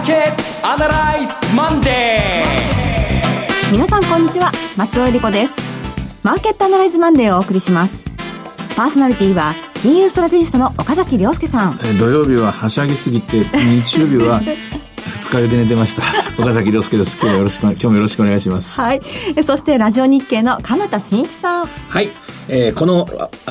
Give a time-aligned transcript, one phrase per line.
[0.00, 5.58] ーケットアナライズマンデー皆さんこんにちは松尾英里子です
[6.22, 8.04] マーケットアナライズマンデーをお送りします
[8.76, 14.40] パーソナリティは金融ストラテジストの岡崎良介さん土曜日ははしゃぎすぎて日曜日は
[15.10, 16.02] 二日酔いで寝てました。
[16.40, 17.18] 岡崎良介です。
[17.20, 18.80] 今日もよろしく、今日もよろしくお願いします。
[18.80, 19.00] はい。
[19.44, 21.66] そして、ラジオ日経の鎌田伸一さん。
[21.66, 22.10] はい。
[22.52, 23.06] えー、この、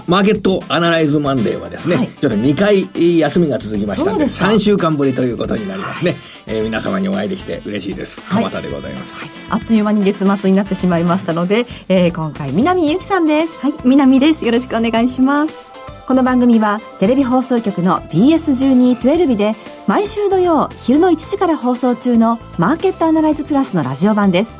[0.08, 6.12] マーケットアナライズマンデーはですね、はい、ちょっと2回休みが続きましたので、で3週間ぶりということになりますね。
[6.12, 8.22] はい、えー、皆様にお会いできて嬉しいです。
[8.24, 13.62] 鎌田でございます、はい、あっという間に月末になってしまいましたので、えー、今回、南ゆきさんです。
[13.62, 13.74] はい。
[13.86, 14.46] 南です。
[14.46, 15.72] よろしくお願いします。
[16.06, 24.60] この番組はテレビ放送局の BS12-12 で毎週土曜昼の1時から放送中のマーケットアナライズプラスのラジオ版です。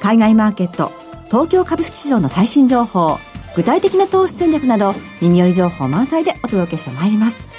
[0.00, 0.90] 海外マーケット、
[1.26, 3.18] 東京株式市場の最新情報、
[3.56, 7.49] 具体的な投資戦略など耳寄り情報満載でお届けしてまいります。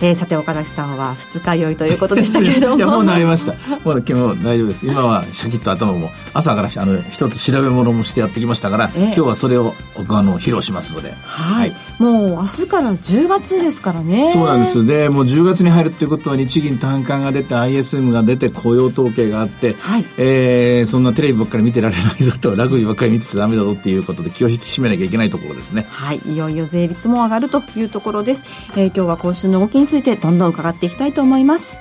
[0.00, 2.76] えー、さて岡崎さんは二日酔いということでしたけれども。
[2.78, 3.54] いやもうなりました。
[3.84, 4.86] もう今日大丈夫です。
[4.86, 11.14] 今はシャキッと頭も朝からあの一つ調べ物もしてやってきましたから、えー、今日はそれを僕あの披露しますので。
[11.24, 14.30] はい、もう明日から10月ですからね。
[14.32, 14.84] そうなんです。
[14.86, 20.04] でもう10月に入るっていうことは日銀短観が出て ISM が出て雇用統計があって、はい。
[20.18, 25.86] えー、そんなテレビばっかり見てられないぞとラグビーばっかり見てちゃダメだぞっていうことで気を引き締めなきゃいけないところですね。
[25.88, 26.20] はい。
[26.26, 28.42] いよいよ税率も上がるというところです、
[28.76, 31.78] えー、今日は今週の動きについてどんどん伺っていきたいと思います。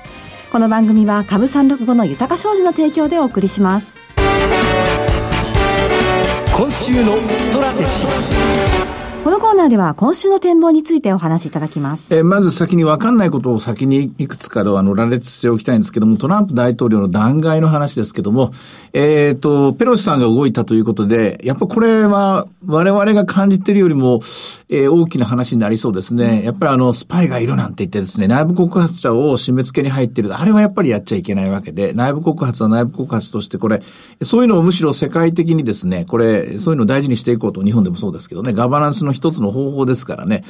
[0.52, 3.98] この番組は株365の豊か商事の提供でお送りします。
[6.56, 8.85] 今週のストラテジー。
[9.26, 12.14] このコーナーでは今週の展望についてお話しいただきます。
[12.16, 18.52] えー、まず先に分かんないことを先にいくつかのあの羅列しておきたいんですけども、トランプ大統領の弾劾の話ですけども、
[18.94, 24.20] えっ、ー、と、ペロシさんが動いたということで、やっぱこれは我々が感じているよりも、
[24.70, 26.44] えー、大きな話になりそうですね。
[26.44, 30.36] やっぱりあの、スパイがいるなんて言ってですね、内部告発者を締め付けに入っている。
[30.36, 33.82] あれはやっぱりやっちゃいけないわけで、内部告発は内部告発としてこれ、
[34.22, 40.44] そういうのをむしろ世界的にですね、これ、そういうのを大事にしていこうと、日本でもそうですけどね、ガバナンスの一つの方法ですからね。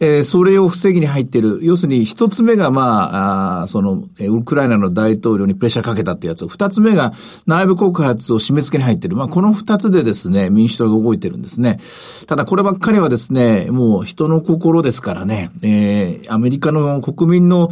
[0.00, 1.60] えー、それを防ぎに入っている。
[1.62, 6.48] 要するに一つ目がまあ、あその、ウクライナの大統領にプレッシャーかけたってやつ。
[6.48, 7.12] 二つ目が
[7.46, 9.16] 内部告発を締め付けに入っている。
[9.16, 11.78] まあ、この二つでですね、民主党が動いてるんですね。
[12.26, 17.68] ただこればっかりはですね、もう人の心ですからね、えー、アメリカの国民の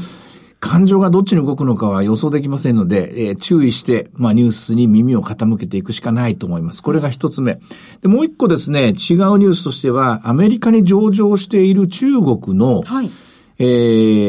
[0.64, 6.82] 感情がどっちに動くのかは予想できませんので、えー、注意して、まあ、ニュースに耳を傾けていくしかないと思います。
[6.82, 7.60] これが一つ目。
[8.00, 13.10] で、もう一個ですね、違うニュースとしては、アメリカに上場している中国の、はい、
[13.58, 13.64] え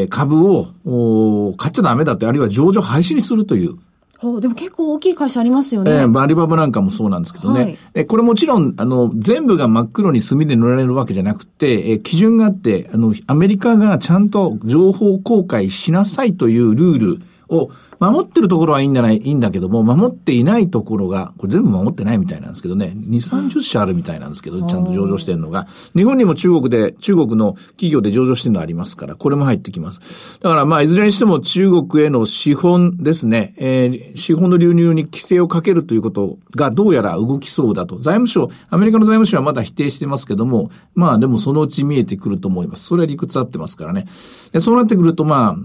[0.03, 3.77] ー、株を買っちゃダメだって、あるいは上場廃止にするという、
[4.17, 5.91] ほう、でも結構大きい会社ありますよね。
[5.91, 7.61] えー、アリババなんかもそうなんですけどね。
[7.61, 17.69] はい、えこれもちろん、あの、全部が真っ黒に墨で塗られるわけじゃなくて、え基準があって、あの、アメリカがちゃんと情報公開しなさいというルールを
[17.99, 30.39] 守ってるところはいいんじゃない、いいんだけども、守っていないところが、これ全部守ってないみたいなんですけどね、2、30社あるみたいなんですけど、ちゃんと上場してるのが、日本にも中国で、中国の企業で上場してるのありますから、これも入ってきます。
[30.41, 37.97] だからまあ、いずれにしても中国への資本ですね、えー、資本の流入に規制をかけるということがどうやら動きそうだと。
[37.97, 42.85] 財務省、アメリカの財務省はまだ否定してますけども、まあでもそのうち見えてくると思います。
[42.85, 44.05] それは理屈合ってますからね。
[44.07, 45.55] そうなってくるとまあ、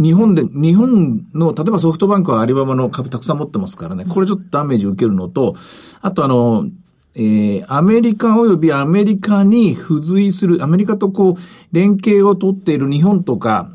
[0.00, 5.54] 日本で、日本の、例えばソフトバンクはアリババの株たくさん持ってますからね、これちょっとダメージ受けるのと、
[6.00, 6.66] あとあの、
[7.16, 11.34] えー、アメリカ及びアメリカに付随する、アメリカとこう、
[11.72, 13.70] 連携をとっている日本とか、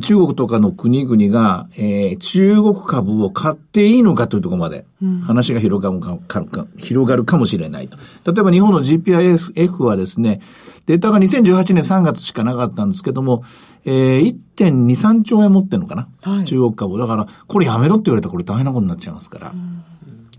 [0.00, 4.84] 中国とかの国々が、えー、中国株を買っていいのかというところまで
[5.26, 7.96] 話が広がるか,、か広がるかもしれないと。
[8.30, 10.40] 例えば日本の GPIF はですね、
[10.86, 13.42] データが2018年3月しかなかったんですけども、
[13.84, 16.98] えー、1.2、3兆円持ってるのかな、はい、中国株。
[16.98, 19.50] だから、これやめろって言われたらこれ大変なことになっちゃいますから。
[19.50, 19.82] うん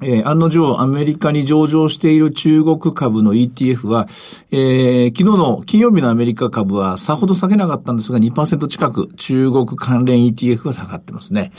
[0.04, 4.08] えー、案の定、アメリカに上場している中国株の ETF は、
[4.52, 11.52] えー、昨日の金曜日のアメリカ株はさほど下げなかったんですが2%近く中国関連 ETF は下がってますね。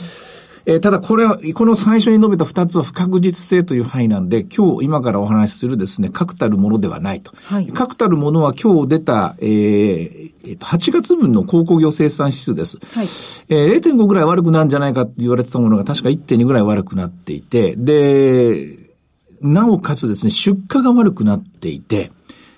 [0.65, 7.33] えー、ただこれは、この最初に述べた二つは不確実性という範囲なんで、今日今からお話しするですね、確たるものではないと。
[7.45, 12.77] はい、確たるものは今日出た、えー、8月分の鉱工業生産指数です。
[12.93, 13.05] はい、
[13.49, 18.77] えー、0.5ぐらい悪くなるんじゃないかって言われてたものが確か1.2ぐらい悪くなっていて、で、
[19.41, 22.11] なおかつですね、出荷が悪くなっていて、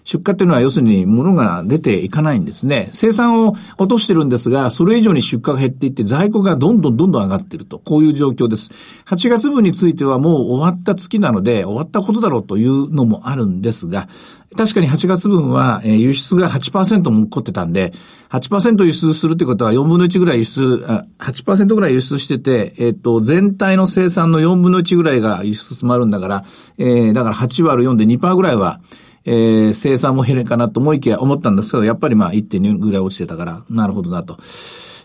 [0.05, 2.89] 出荷っていうのは要するに物が出ていかないんですね。
[2.91, 7.79] 生産を落としてるんですが、それ以上に出荷が減っていって在庫がどんどんどんどん上がっていると。
[7.79, 8.71] こういう状況です。
[9.07, 14.07] 8月分についてはもう終わった月なので、終わったことだろうというのもあるんですが、
[14.55, 17.91] 確かに8月分は、輸出が8%も起こってたんで、
[18.29, 26.45] 8%輸出するってことは4分の1ぐらい輸出、あ8%ぐらい輸出してて、えっ、と、全体の生産の4分の1ぐらいが輸出詰まるんだから、
[26.77, 28.79] えー、だから8割る4で2%ぐらいは、
[29.25, 34.37] えー、生産も減るかなと思いきや思ったんですけど、やっぱりまあ1.2ぐらい落ちてたから、なるほどなと。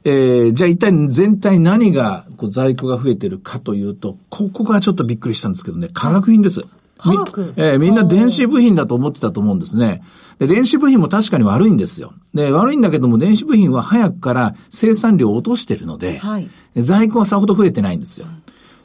[0.04, 6.62] えー、じゃあ一体全体何がこう在庫が増えてるかというと、ここがちょっとびっくりしたんですけどね、化学品です。
[6.98, 7.54] 化学？
[7.56, 10.02] えー、みんな電子部品だと思ってたと思うんですね。
[10.38, 12.12] で、電子部品も確かに悪いんですよ。
[12.34, 18.26] で、悪いんだけども、電子部品は早くから生産量を落としてるので、はい、在庫はさほど増えてないんですよ。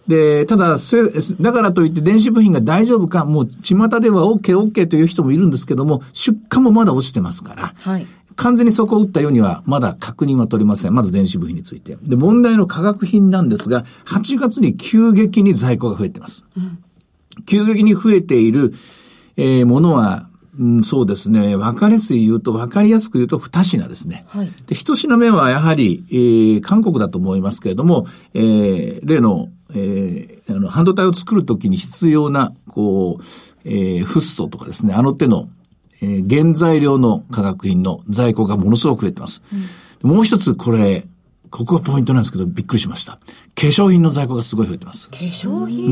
[0.08, 0.76] で、ただ、
[1.42, 8.06] だからといって電子部品が大丈夫か、もう巷では OK、OK という人もいるんですけども、出荷もまだ落ちてますから、はい、
[8.36, 10.94] 完全にそこを打ったようにはまだ確認は取れません。
[10.94, 11.98] まず電子部品について。
[12.02, 16.46] で、問題の化学品なんですが、8月に急激に在庫が増えています。
[16.58, 16.80] うん、
[17.46, 18.74] 急激に増えている、
[19.38, 20.30] えー、ものは、
[20.60, 21.56] うん、そうですね。
[21.56, 24.26] わかりやすく言うと、わかりやすく言うと、二品ですね。
[24.30, 24.50] はい。
[24.68, 33.24] で、一品目はやはり、えー、韓国だと思いますけれども、えー、例の、えー、あの、半導体を作るときに必要な、こう、
[33.66, 35.48] えー、フッ素とかですね、あの手の
[36.02, 39.44] えー、原材料の化学品の在庫がものすごく増えてます。
[40.04, 41.06] うん、もう一つこれ、
[41.50, 43.14] ここがポイントなんですけど、びっくりしました。
[43.14, 43.20] 化
[43.56, 45.10] 粧品の在庫がすごい増えてます。
[45.10, 45.90] 化粧品、う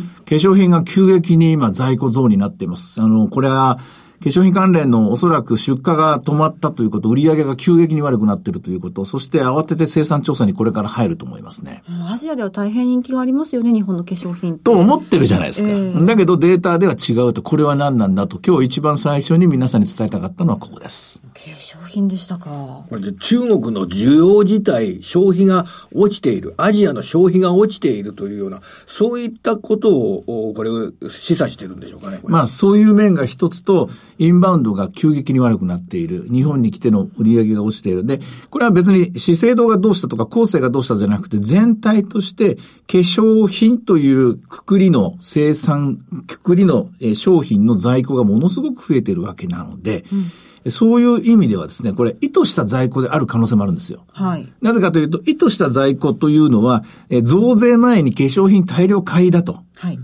[0.00, 3.00] ん、化粧品が急激に今在庫増になっています。
[3.00, 3.78] あの、これは、
[4.24, 11.82] 化粧品関連のおそらく出荷が止まったということ、売上が急激に悪くなっているということ、そして慌てて生産調査にこれから入ると思いますね。
[12.10, 15.68] アジアでは大変人気がありますよね、日本の化粧品と思ってるじゃないですか。
[15.68, 21.22] えー、だけどデータでは違うと、これは何なんだと、今日一番最初に皆さんに伝えたかったのはここです。
[21.44, 22.84] 化粧品でしたか。
[22.88, 32.20] これで中国の需要自体、消費が落ちている、アジアの消費が落ちているというような、そういったことを、これを示唆してるんでしょうかね。
[32.24, 36.26] まあそういう面が一つと、インバウンドが急激に悪くなっている。
[36.30, 38.06] 日本に来ての売り上げが落ちている。
[38.06, 42.62] で、これは別に資生堂がどうしたとか、後世がどうしたじゃなくて、全体として化
[42.98, 50.24] 粧品というくくりの生産、くくりの商品の在庫がものすごく増えているわけなので、うん、
[50.70, 54.04] そういう意味ではですね、これ意図した在庫である可能性もあるんですよ。
[54.12, 54.46] はい。
[54.60, 59.60] なぜかというと、意図した在庫というのは、え増税前に化粧品大量買いだと。
[59.76, 59.98] はい。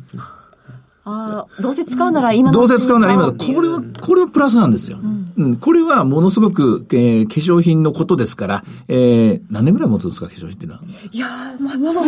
[1.10, 3.34] ああ、どうせ使うなら今のどうせ使うなら今の。
[3.34, 4.98] これは、これはプラスなんですよ。
[5.36, 10.80] うん、これはものすごく、えー、化粧品のことですから、えー、何年ぐらい持つんですか、化粧品っていうのは？
[11.10, 12.04] いやー、まあ、まあ、まあ、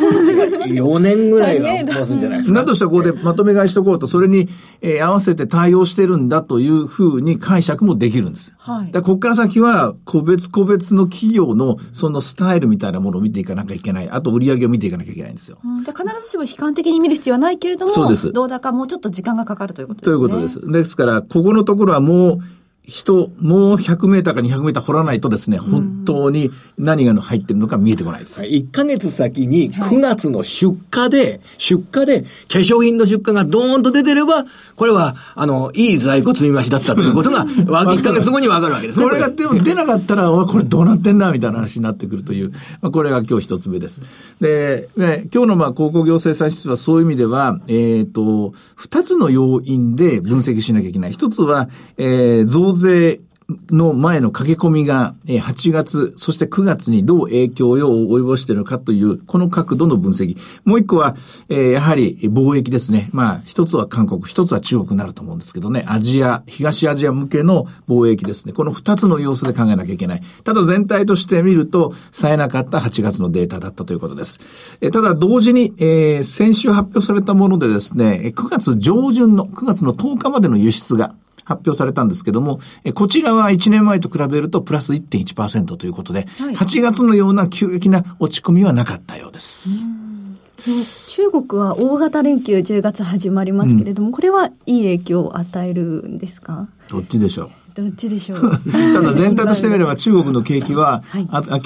[0.66, 2.60] 4年ぐらいは持つんじゃないですか。
[2.60, 4.48] だとしたらここでまとめ買いしとこうと、それに、
[4.80, 8.54] えー、合わせて対応してるんだというふうに解釈もできるんです。
[8.58, 8.92] はい。
[8.92, 14.10] だここから先は、個別個別の企業のそのスタイルみたいなものを見ていかなきゃいけない。
[14.10, 15.58] あと売り上げを見ていかなきゃいけないんですよ。
[15.64, 18.32] うん、じゃ必ずしも悲観的に見る必要はないけれども、そうです。
[18.32, 20.18] どうだかもうちょっと時間がかかるということですね。
[20.18, 20.60] ということです。
[20.70, 22.38] ですから、ここのところはもう、
[22.84, 28.42] 人、もう100メーターか200メーター掘らないとですね、本当に何が入ってるのか見えてこないです。
[28.42, 32.26] 1ヶ月先に9月の出荷で、はい、出荷で化
[32.58, 34.44] 粧品の出荷がドーンと出てれば、
[34.74, 39.04] これは、あの、いい在庫積み増しだったということが、 1ヶ月後にわかるわけですね。
[39.04, 42.50] これがでも出なかったら、これどうなってんだみたいな話になってくるという、
[42.80, 44.00] まあ、これが今日一つ目です。
[44.40, 51.12] で、ね、今日のまあ、高校業生産指数はそういう意味では、えっ、ー、と、二つの要因で分析しなきゃいけない。
[51.12, 53.20] 一つは、えー、増増税
[53.70, 60.38] の前の駆け込みが8月、そして9月にどう影響を及ぼしているかという、この角度の分析。
[60.64, 61.16] もう一個は、
[61.48, 63.10] やはり貿易ですね。
[63.12, 65.84] まあ、一つは韓国、一つは中国になると思うんですけどね。
[65.86, 68.54] アジア、東アジア向けの貿易ですね。
[68.54, 70.22] この二つの要素で考えなきゃいけない。
[70.44, 74.78] ただ全体として見ると、冴えなかった8月のデータだったということです。
[74.92, 81.14] ただ同時に、え、先週発表されたものでですね、9月上旬の、9月の10日までの輸出が、
[81.44, 82.60] 発表されたんですけども、
[82.94, 89.86] こちらは1年前と比べるとプラス1.1%ということで、はい、8月のような急激な落ち込みはなかったようです。
[91.08, 96.68] 中国は大型連休10月始まりますけれども、うん、これはいい影響を与えるんですか？
[96.88, 97.50] どっちでしょう？
[97.74, 98.40] どっちでしょう？
[98.94, 101.02] ただ全体としてみれば中国の景気は、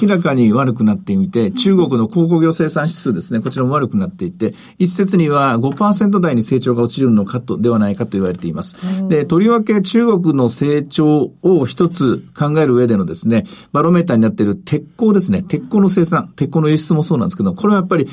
[0.01, 8.77] 明らかに悪くなっていて、中国の鉱工業生産指数ですね、こちらも悪くなっていて、一説には5%台に成長が落ちるのかと、ではないかと言われています。
[9.09, 18.07] で、とりわけ中国の成長を一つ考える上でのですね、バロメーターになっている鉄鋼ですね、鉄鋼の生産、鉄鋼の輸出もそうなんですけど、これはやっぱり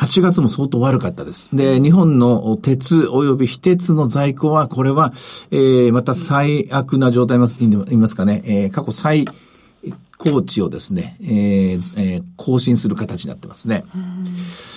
[0.00, 1.54] 8月も相当悪かったです。
[1.54, 5.12] で、日本の鉄及び非鉄の在庫は、これは、
[5.50, 9.26] えー、また最悪な状態ます、言いますかね、えー、過去最
[10.16, 13.84] 高値をですね、えーえー、更新する形になってますね。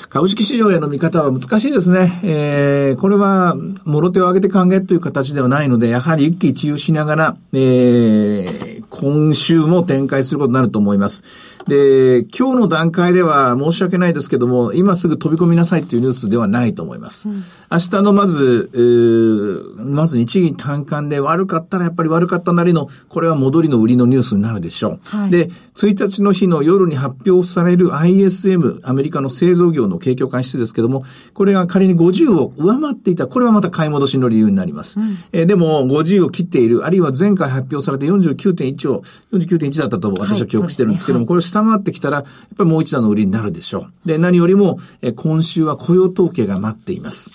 [0.10, 2.20] 株式市場への見方は難しいですね。
[2.24, 11.24] えー、これは、もろ手を挙げて考えという形ではないので、やはり一喜一憂しながら、えー、今週も展開することになると思います。
[11.66, 17.28] で、今日の段階では申し訳ないですけども、今すぐ飛び込みなさいっていうニュースではないと思います。
[17.28, 17.36] うん、
[17.72, 25.00] 明日のまず、えー、まず日銀単価で悪かったらやっぱり悪かったなりの、これは戻りの売りのニュースになるでしょう。
[25.06, 35.00] はい、で、1日の日の夜に発表される ISM、アメリカの製造業の景況感指数ですけども、これが仮に50を上回っていた、これはまた買い戻しの理由になります。
[35.00, 42.26] うん、えー、でも、50を切っている、あるいは前回発表されて49.1を、49.1だったと私は記憶してるんですけども、はいねはい、これ下回ってきたら、やっ
[42.58, 44.08] ぱりもう一段の売りになるでしょう。
[44.08, 47.32] で、何よりも、え今週は雇用統計が待っています。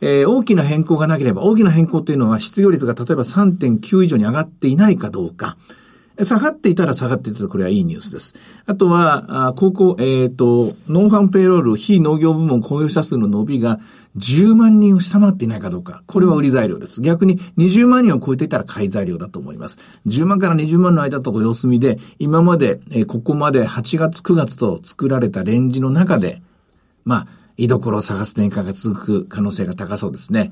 [0.00, 5.56] えー、大きな変更がなければ、大きな変更というのは失業率が例えば3.9以上に上がっていないかどうか。
[6.24, 8.34] 下がっていたら下がっていたらこれはいいニュースです。
[8.66, 13.80] あとは、あ高校、えっ、ー、と、ノンファンペイロール、非農業部門雇用者数の伸びが
[14.16, 16.02] 10万人を下回っていないかどうか。
[16.06, 17.00] これは売り材料です。
[17.00, 19.78] 逆に20万人を超えていたら買い材料だと思います。
[20.06, 26.42] 10万から20万の間と様子見で、今まで、えー、ここまで8月9月と作られたレンジの中で、
[27.04, 27.26] まあ、
[27.60, 30.50] 居所を探す展開が続く可能性が高そうですね。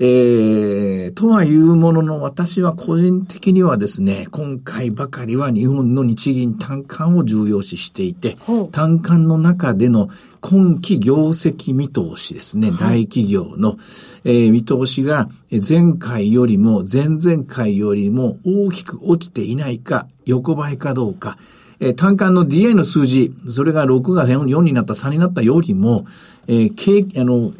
[0.00, 8.36] えー、とはいうものの私は個人的にはですね、今回ばかりは日本の日銀単価を重要視していて、
[8.72, 10.08] 単価の中での
[10.40, 13.76] 今期業績見通しですね、大企業の、
[14.24, 21.38] えー、見通しが前回よりも前々回よりも大きく落ちていないか、横ばいかどうか、
[21.80, 26.06] えー、単管の DI の数字、それが6が4になった3になったよりも、
[26.46, 27.52] えー、あの、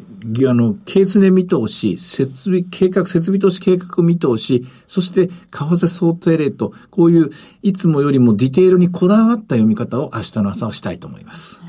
[0.49, 7.29] あの、経常見通し、設備、計画、設備投資計画見通し、そして為替想定レート、こういう
[7.61, 11.61] いつもよりもディテールにこだわった読み方を明日の朝はしたいと思います。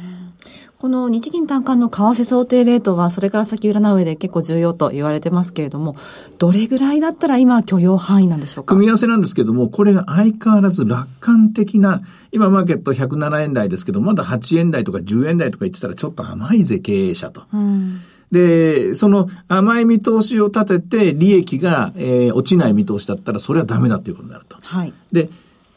[0.78, 5.96] この日銀短観の為替想定レートは、それから先占う上で結構重要と言われてますけれども、
[6.38, 8.74] どれぐらいだったら今許容範囲なんでしょうか？
[8.74, 17.44] 組み合わせなんですけども、これが相変わらず楽観的な、今マーケット107円台ですけど、まだ8円台とか10円台とか言ってたらちょっと甘いぜ、経営者と。
[17.54, 18.00] うん
[18.32, 24.56] で、その甘い見通しを立てて利益が、えー、落ちない見通しだったらそれはダメだということになると。
[24.60, 24.92] はい。
[25.12, 25.28] で、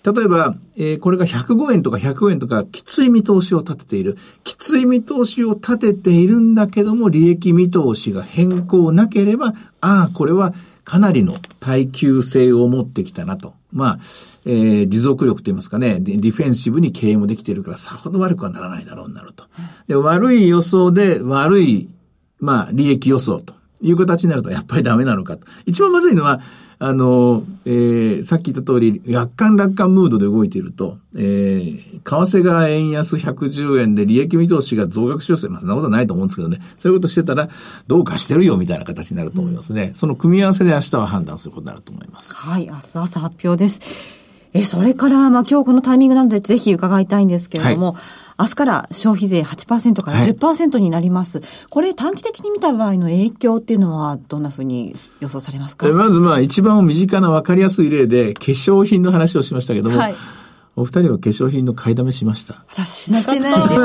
[0.04, 4.18] 例えば、えー、これが105円とか100円とかきつい見通しを立てている。
[4.44, 10.54] きつい見通しを立てているんだけども利益見通しが変更なければ、ああ、これは
[10.84, 13.54] かなりの耐久性を持ってきたなと。
[13.72, 14.00] まあ、
[14.46, 19.46] えー、持続力と言いますかね、ディフェンシブに経営もできているからさほど悪くはならないだろうになると。
[19.88, 21.90] で、悪い予想で悪い
[22.40, 25.46] まあ、利益予想という形になると、やっぱりダメなのかと。
[25.66, 26.42] 一番まずいのは、
[26.82, 36.60] あの、えー、さっき言った通り、楽観楽観ムードで動いていると、えー、為替が円安110円で利益見通しが増額修正、まあ、そんなことはないと思うんですけどね。
[36.78, 37.50] そういうことしてたら、
[37.88, 39.90] どうかしてるよみたいな形になると思いますね。
[39.90, 42.34] うん、その組み合わせで明日は判断することになると思います。
[42.34, 43.82] はい、明日朝発表です。
[44.54, 51.40] え、それから、まあ、今日このタイミングなのでぜひ伺いたいんですけれども、はい明日から消費税8%から10%になります。
[51.40, 55.88] はい、これ短期的に見た場合の影響っていうのはどんなふうに予想されますか？
[55.90, 60.16] まずまあ一番身近な分かりやすい例で化粧品の話をしましたけども、はい
[60.80, 63.76] お二人は化粧品の買いだめしました私してないで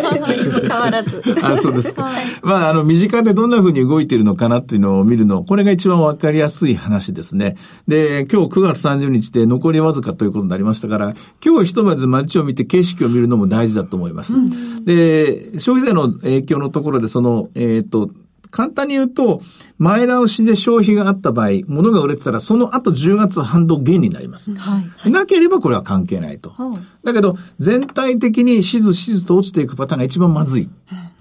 [0.00, 0.68] すね。
[0.68, 1.22] 変わらず。
[1.42, 2.04] あ、そうですか。
[2.04, 7.56] はい、まあ、あの、身近でどんな風に動いているのかなっていうのを見るの、これが一番わかりやすい話ですね。
[7.86, 14.36] で、今日9月30日で残りわずかということになりましたから、今日ひとまず街を見て景色を見るのも大事だと思います。
[14.36, 18.10] うん、で、消費税の影響のところで、その、えっ、ー、と、
[18.52, 19.40] 簡単に言うと、
[19.78, 24.54] 前倒しで消費があった場合、物が売れてたら、その後10月は反動減になります。
[24.54, 26.50] はい、なければこれは関係ないと。
[26.50, 30.68] はい、だけど、全体的にしずしずと落ちていくパターンが一番まずい。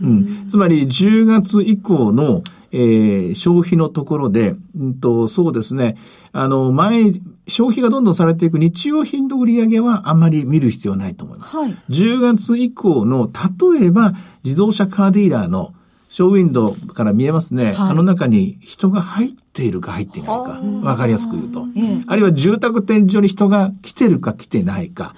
[0.01, 0.49] うん。
[0.49, 5.95] つまり、10月以降の、えー、消費のところで、うんと、そうですね、
[6.33, 7.13] あの、前、
[7.47, 11.57] 消費がどんどんされていく日用品の売り上げはあんまり見る必要ないと思います。
[11.57, 13.31] はい、10月以降の、
[13.79, 15.73] 例えば、自動車カーディーラーの
[16.11, 17.67] ショーウィンドウから見えますね。
[17.67, 20.61] はい、あの中に人が入っているか入っていないか。
[20.83, 21.65] わかりやすく言うと。
[22.07, 25.15] あるいは住宅展示場に人が来てるか来てないか。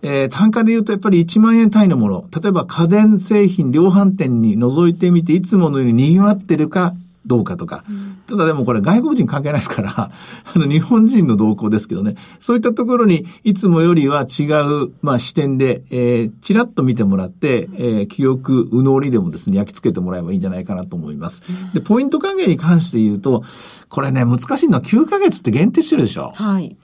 [0.00, 2.24] えー、単価で言うとやっぱり1万円単位のもの。
[2.40, 6.94] 例えば家電製品量販店に覗いてみていつものように賑わってるか
[7.28, 7.84] どうかとか。
[8.26, 9.92] ただでもこれ外国人関係ないですから、
[10.54, 12.16] あの日本人の動向ですけどね。
[12.40, 21.42] そういったところにいつもよりは違う、まあ視点で、えー、ちらっと見てもらって、えー、記憶、右脳にでもですね、焼き付けてもらえばいいんじゃないかなと思います。
[21.74, 23.44] で、ポイント還元に関して言うと、
[23.88, 26.32] これね、難しいのは9ヶ月って限定してるでしょ。
[26.34, 26.76] はい。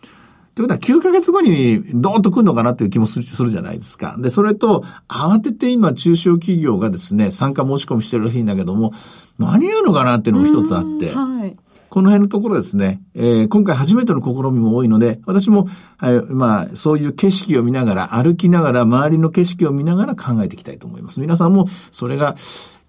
[0.54, 4.16] ということは9ヶ月後にドーンと来るのかなっていう気もするするじゃないですか。
[4.18, 8.92] で、それと、慌てて今中小企業がですね、参加申し込みしてるらしいんだけども、
[9.38, 11.56] 間に合うのかなっていうのも一つあって、はい、
[11.88, 21.20] この辺のところですね、えー、今回初めての試みも多いので、私も、はい、まあ、そういう景色を見ながら、歩きながら、周りの景色を見ながら考えていきたいと思います。
[21.20, 22.36] 皆さんも、それが、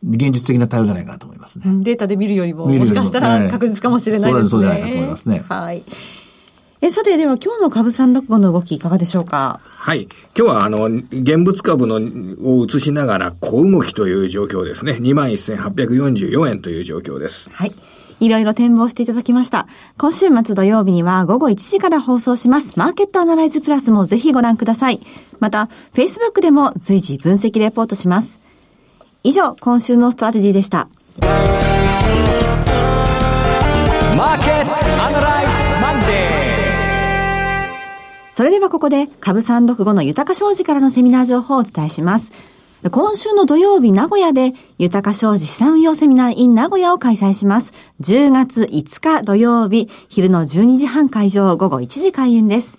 [0.07, 1.65] 現実的な対応じゃないかなと思いますね。
[1.81, 4.49] データで見るよりも、もしかしたら確実かもしれないですね。
[4.49, 5.43] そうじゃないかと思いますね。
[5.49, 5.83] はい。
[6.85, 9.59] え、さて、では今日の株365の動きいかがでしょうか？
[9.63, 10.03] はい。
[10.37, 14.99] 今日はあの、現物株のを移しながら小動きという状況ですね。
[15.01, 17.49] 21,844円という状況です。
[17.51, 17.73] はい。
[18.19, 19.65] いろいろ展望していただきました。
[19.97, 22.77] 今週末土曜日には午後1時から放送します。
[22.77, 24.99] マーケットアナライズプラスもぜひご覧ください。
[25.39, 28.39] また、Facebook でも随時分析レポートします。
[29.23, 30.87] 以上、今週のストラテジーでした。
[38.35, 42.33] それではここで、株365の豊か商事からのセミナー情報をお伝えします。
[42.91, 47.71] 今週の土曜日、名古屋で、豊か商事資産運用セミナー in 名古屋を開催します。
[48.01, 52.77] 10月5日土曜日、昼の12時半会場、午後1時開演です。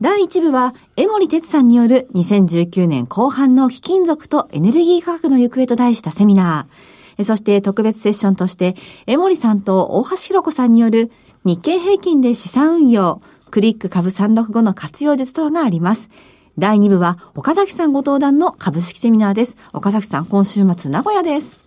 [0.00, 7.24] 第1部は、江森哲さんによる2019年後半の貴金属とエネルギー価格の行方と題したセミナー。
[7.24, 8.76] そして特別セッションとして、
[9.08, 11.10] 江森さんと大橋弘子さんによる
[11.44, 13.20] 日経平均で資産運用、
[13.56, 16.10] クリック株365の活用術等があります。
[16.58, 19.56] 第2部は、岡崎さんご登壇の株式セミナーです。
[19.72, 21.58] 岡崎さん、今週末名古屋です。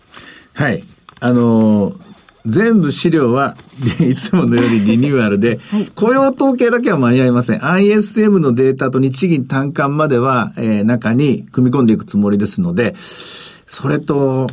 [0.54, 0.84] はい。
[1.20, 2.10] あのー
[2.46, 3.56] 全部資料は、
[4.00, 7.60] いつものようにリニューアルで、 はい、雇用統計だけは間に合いません。
[7.60, 14.48] ISM のデータと日銀単価までは、えー、中に組み込んでいくつもりですので、それと、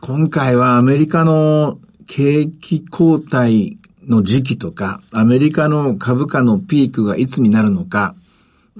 [0.00, 1.78] 今回はアメリカの
[2.08, 3.76] 景気後退
[4.08, 8.14] の時期とか、アメリカの株価のピークがいつになるのか、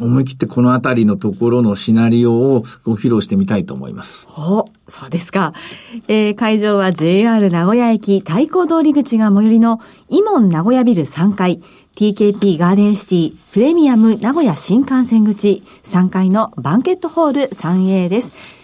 [0.00, 4.28] 思い切ってこのあたりのところのシナリオをご披露してみたいと思います。
[4.36, 5.52] お、そうですか。
[6.08, 11.62] えー、会場は JR 名古屋駅太鼓通り口が最寄りのイモン名古屋ビル3階
[11.94, 18.63] TKP ガーデンシティプレミアム名古屋新幹線口3階のバンケットホール 3A です。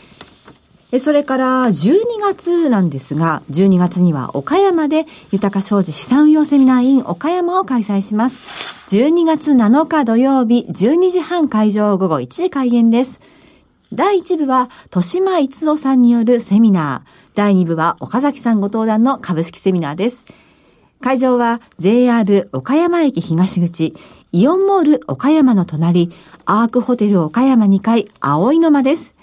[0.99, 8.41] それから12月なんですが、12月には岡山で豊か商事資産運用セミナー in 岡山を開催します。
[8.89, 13.21] 12月7日土曜日12時半会場午後1時開演です。
[13.93, 17.09] 第1部は、豊島逸夫さんによるセミナー。
[17.35, 20.27] 第2部は、岡崎さんご登壇の株式セミナーです。
[21.01, 23.95] 会場は、JR 岡山駅東口、
[24.31, 26.13] イオンモール岡山の隣、
[26.45, 29.17] アークホテル岡山2階、葵の間です。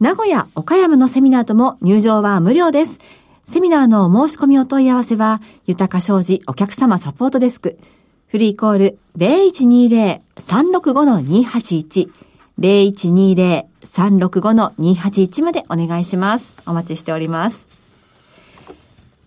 [0.00, 3.00] 名古屋、岡山のセミナーとも入場は無料です。
[3.44, 7.76] セミナーの申し込みお問い合わせは、豊か商事お客様サポートデスク。
[8.28, 12.08] フリーコール0120-365-281。
[12.58, 16.62] 0120-365-281までお願いします。
[16.66, 17.68] お待ちしております。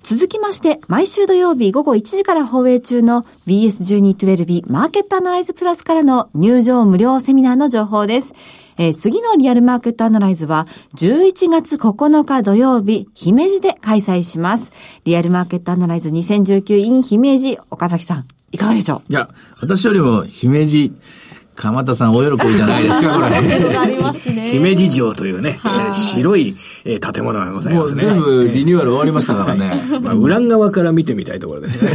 [0.02, 8.34] 続きまして、毎週土曜日午後1時から放映中の BS1212 マーケットアナライズプラスからの入場無料セミナーの情報です。
[8.78, 14.72] えー、次のリアルマーケットアナライズは11月9日土曜日、姫路で開催します。
[15.06, 19.12] リアルマーケットアナライズ 2019in 姫路、岡崎さん、いかがでしょう？
[19.12, 19.30] いや、
[19.62, 20.92] 私よりも姫路、
[21.56, 23.78] 鎌田さんお喜びじゃないですか、これ。
[23.78, 24.52] ありますね。
[24.52, 25.60] 姫路城というね、
[25.94, 28.06] 白い、えー、建物がございますね。
[28.06, 30.00] もう全部リニューアル終わりましたからね。
[30.02, 31.92] まあ、裏側から見てみたいところですね。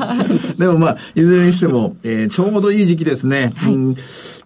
[0.58, 3.52] でもまあ、いずれにしても、えー、ちょうどいい時期ですね。
[3.56, 3.94] はい、うん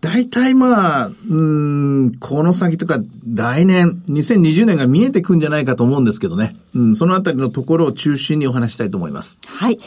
[0.01, 2.99] 大体まあ、うん、この先とか
[3.33, 6.57] 来年、2020年が見えてくんじゃないかと思うんですけどね。
[6.75, 9.39] うん、そのあたりのところを中心にお話したいと思います。
[9.47, 9.79] はい。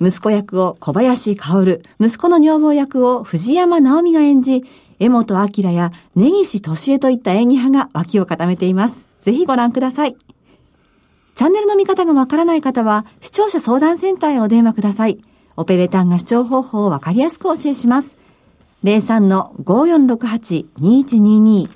[0.00, 4.64] 息子役を小林薫、息子の女房役を藤山直美が演じ、
[4.98, 9.08] 江本明や根岸敏恵といった演技派が脇を固めています。
[9.20, 10.16] ぜひご覧ください。
[11.34, 15.18] チャンネルの見方がわからない方は、視聴者相談センターへお電話ください。
[15.56, 18.18] オペレーターが視聴方法をわかりやすくお教えします。
[18.84, 21.68] 03-5468-2122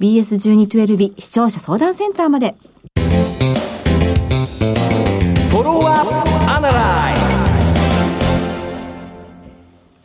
[0.00, 2.54] BS1212 視聴者相談センターまで。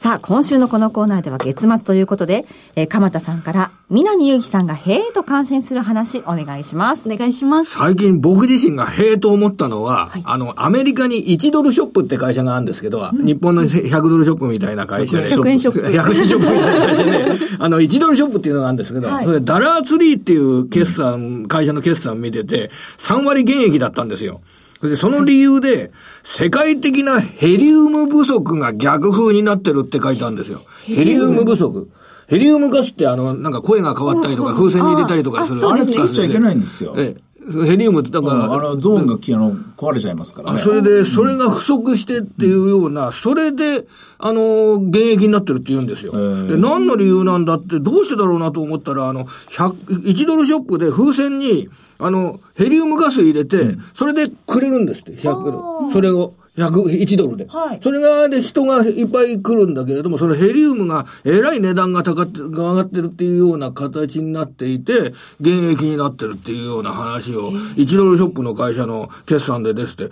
[0.06, 7.12] さあ、今週のこのコーナーでは月末ということで、えー、鎌田さんから、南祐樹さんがへえと感心する話、お願いします。
[7.12, 7.80] お願いします。
[7.80, 15.28] 最近僕自身がへえと思ったのは、はい、あの、アメリカに1ドルショップって会社があるんですけど、うん、日本の100ドルショップみたいな会社で。
[15.28, 15.80] 100円ショップ。
[15.80, 24.41] 100円ショップみたいな会社で、 あの、1ドルショップっていうのがあるんですけど、はい、ダラーツリーっていう決算、会社の決算見てて、3割減益だったんですよ。
[24.89, 25.91] で、その理由で、
[26.24, 30.62] 世界的なヘリウム不足が逆風になってるって書いてあるんですよ。
[30.86, 31.89] ヘリウム不足。
[32.28, 35.67] ヘリウムガスってあの、なんか声が変わったりとか、風船に入れたりとかする。
[35.67, 36.95] あれ使っちゃいけないんですよ。
[36.98, 37.26] ええ。
[37.67, 40.60] ヘリウムってだから、あのゾーンがあの壊れちゃいますからね。
[40.60, 43.86] それで、それが不足してっていうような、それで、
[44.17, 46.13] あの、現役になってるって言うんですよ。
[46.48, 51.69] で、何の理由なんだって、どうしてだろうなと思ったら、あの、1ドルショップで風船に、
[52.00, 53.58] あの、ヘリウムガス入れて、
[53.96, 56.34] それでくれるんですって、100それを。
[56.58, 57.46] 101ドルで。
[57.50, 70.10] はい、それが、で、人がいっぱい来るんだけれども、そのヘリウムがえらい値段が高って、が上がってるっていうような形になっていて、現役になってるっていうような話を、1ドルショップの会社の決算でですって、へ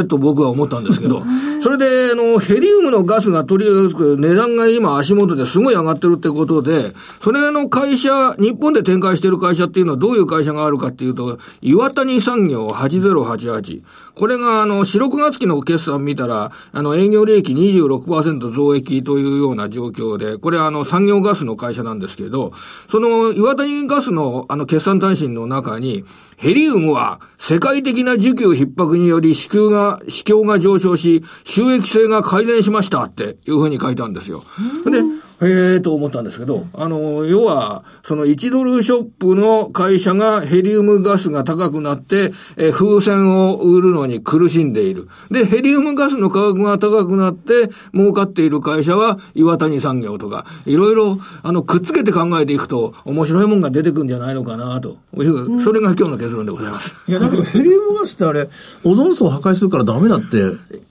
[0.00, 1.22] えと僕は思ったんですけど、
[1.62, 13.82] それで、あの、ヘリウムのガスがとりあえず値段が今足元ですごい上がってるってことで、それの会社、日本で展開してる会社っていうのはどういう会社があるかっていうと、岩谷産業8088。
[14.18, 22.52] これが、あの、四六月期の決算見たら、あの、営業利益26%増益というような状況で、これあの、産業ガスの会社なんですけど、
[22.90, 26.04] その、岩谷ガスの、あの、決算単身の中に、
[26.36, 34.42] ヘリウムは世界的な需給逼迫により支給が、市況が上昇し、収益性が改善しましたっていうふうに書いたんですよ。
[34.84, 35.02] で、
[35.40, 45.08] へえと思ったんですけど、あの、要は、その1ドルショップの会社がヘリウムガスが高くなって、え風船を売るのに苦しんでいる。
[45.30, 57.08] で、ヘリウムガスの価格が高くなって儲かっている会社は岩谷産業とか、いろいろ、あの、くっつけて考えていくと面白いもんが出てくるんじゃないのかなという、それが今日の結論でございます。
[57.10, 58.48] いや、だけどヘリウムガスってあれ、
[58.82, 60.36] オゾン層破壊するからダメだって。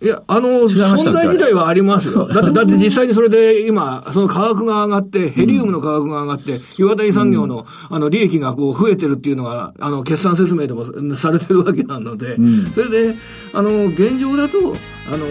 [0.01, 2.27] いや、あの、存在自体はありますよ。
[2.27, 10.85] だって、だって実際にそれで今、その価格が上がって、ヘリウムの価格が上がって、岩谷産業の、あの、利益がこう増えてるっていうのが、あの、決算説明でも
[11.17, 12.37] されてるわけなので、
[12.75, 13.15] それで、
[13.53, 14.75] あの、現状だと、
[15.09, 15.25] あの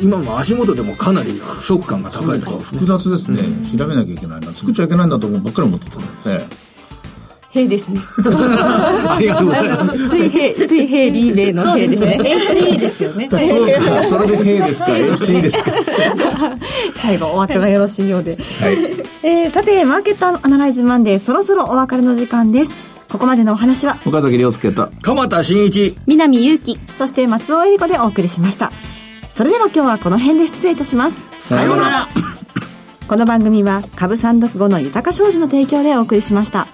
[0.00, 2.62] 今も足元でもかなり不足感が高いですね。
[2.62, 3.40] 複雑ですね。
[3.76, 4.52] 調べなきゃいけないな。
[4.52, 6.46] 作っちゃいけないんだと思うばっかり思ってたんですね。
[7.52, 8.00] 平ですね。
[9.08, 10.08] ありがとうございます。
[10.08, 12.18] 水平、水平リーベイの平ですね。
[12.22, 13.28] HE ですよね。
[13.30, 15.72] そうか、それで平ですか、 HE ですか。
[17.02, 18.32] 最後、お後がよろしいようで。
[18.32, 18.76] はい。
[19.22, 22.74] えー、さて、マーケットアナライズマンデー、そろそろお別れの時間です。
[23.10, 28.72] ここまでのお話は、岡崎亮介と、鎌田新一、南祐希、そして松尾恵里子でお送りしました。
[29.34, 31.26] それでは今日はこの辺で失礼いたします。
[31.38, 32.08] さようなら。
[33.08, 36.66] この番組は株三読後の豊か商事の提供でお送りしました。